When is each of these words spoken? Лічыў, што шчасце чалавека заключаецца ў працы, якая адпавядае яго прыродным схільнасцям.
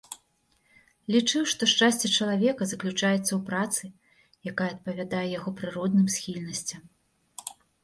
Лічыў, 1.15 1.43
што 1.51 1.67
шчасце 1.71 2.07
чалавека 2.21 2.63
заключаецца 2.71 3.27
ў 3.27 3.39
працы, 3.51 3.85
якая 4.55 4.69
адпавядае 4.73 5.23
яго 5.37 5.49
прыродным 5.63 6.07
схільнасцям. 6.19 6.83